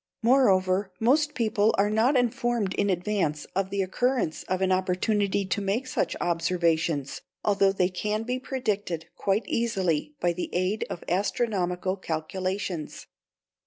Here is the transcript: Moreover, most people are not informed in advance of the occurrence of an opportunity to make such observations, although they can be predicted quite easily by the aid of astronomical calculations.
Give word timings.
Moreover, 0.23 0.91
most 0.99 1.35
people 1.35 1.75
are 1.77 1.91
not 1.91 2.15
informed 2.17 2.73
in 2.73 2.89
advance 2.89 3.45
of 3.55 3.69
the 3.69 3.83
occurrence 3.83 4.41
of 4.47 4.59
an 4.63 4.71
opportunity 4.71 5.45
to 5.45 5.61
make 5.61 5.85
such 5.85 6.15
observations, 6.19 7.21
although 7.45 7.71
they 7.71 7.89
can 7.89 8.23
be 8.23 8.39
predicted 8.39 9.05
quite 9.15 9.45
easily 9.45 10.15
by 10.19 10.33
the 10.33 10.49
aid 10.55 10.87
of 10.89 11.03
astronomical 11.07 11.97
calculations. 11.97 13.05